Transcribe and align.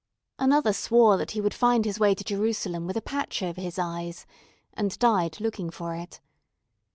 Another 0.39 0.73
swore 0.73 1.15
that 1.17 1.29
he 1.37 1.41
would 1.41 1.53
find 1.53 1.85
his 1.85 1.99
way 1.99 2.15
to 2.15 2.23
Jerusalem 2.23 2.87
with 2.87 2.97
a 2.97 3.03
patch 3.03 3.43
over 3.43 3.61
his 3.61 3.77
eyes, 3.77 4.25
and 4.73 4.97
died 4.97 5.39
looking 5.39 5.69
for 5.69 5.93
it. 5.95 6.19